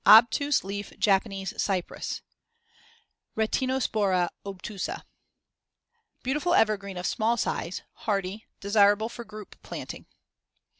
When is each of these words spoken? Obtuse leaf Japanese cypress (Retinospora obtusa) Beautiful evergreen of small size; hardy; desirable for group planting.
Obtuse 0.03 0.63
leaf 0.63 0.91
Japanese 0.97 1.53
cypress 1.61 2.23
(Retinospora 3.37 4.29
obtusa) 4.43 5.03
Beautiful 6.23 6.55
evergreen 6.55 6.97
of 6.97 7.05
small 7.05 7.37
size; 7.37 7.83
hardy; 7.93 8.47
desirable 8.59 9.09
for 9.09 9.23
group 9.23 9.61
planting. 9.61 10.07